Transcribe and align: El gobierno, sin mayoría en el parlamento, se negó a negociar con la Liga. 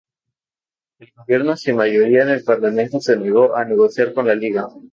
El 0.97 1.11
gobierno, 1.15 1.55
sin 1.55 1.75
mayoría 1.75 2.23
en 2.23 2.29
el 2.29 2.43
parlamento, 2.43 2.99
se 2.99 3.15
negó 3.17 3.55
a 3.55 3.63
negociar 3.65 4.13
con 4.15 4.25
la 4.25 4.33
Liga. 4.33 4.67